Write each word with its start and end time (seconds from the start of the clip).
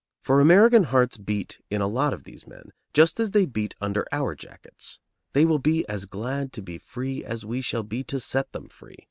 For 0.23 0.39
American 0.41 0.85
hearts 0.85 1.15
beat 1.17 1.59
in 1.69 1.79
a 1.79 1.85
lot 1.87 2.11
of 2.11 2.23
these 2.23 2.47
men, 2.47 2.71
just 2.91 3.19
as 3.19 3.29
they 3.29 3.45
beat 3.45 3.75
under 3.79 4.03
our 4.11 4.33
jackets. 4.33 4.99
They 5.33 5.45
will 5.45 5.59
be 5.59 5.87
as 5.87 6.05
glad 6.05 6.51
to 6.53 6.63
be 6.63 6.79
free 6.79 7.23
as 7.23 7.45
we 7.45 7.61
shall 7.61 7.83
be 7.83 8.03
to 8.05 8.19
set 8.19 8.51
them 8.51 8.67
free. 8.67 8.97